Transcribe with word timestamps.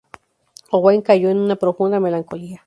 Owain 0.71 1.03
cayó 1.03 1.29
en 1.29 1.37
una 1.37 1.57
profunda 1.57 1.99
melancolía. 1.99 2.59